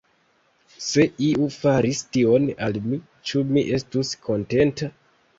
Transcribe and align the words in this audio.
Se 0.83 1.03
iu 1.25 1.49
faris 1.57 1.99
tion 2.17 2.47
al 2.67 2.79
mi, 2.85 2.99
ĉu 3.33 3.43
mi 3.57 3.65
estus 3.79 4.15
kontenta? 4.29 4.89